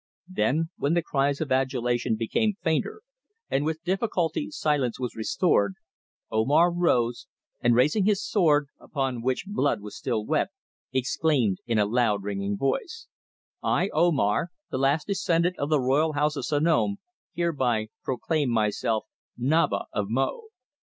[0.29, 3.03] Then, when the cries of adulation became fainter,
[3.51, 5.75] and with difficulty silence was restored,
[6.31, 7.27] Omar rose,
[7.59, 10.47] and raising his sword, upon which blood was still wet,
[10.91, 13.05] exclaimed in a loud, ringing voice:
[13.61, 16.95] "I, Omar, the last descendant of the royal house of Sanom,
[17.33, 19.05] hereby proclaim myself
[19.37, 20.45] Naba of Mo."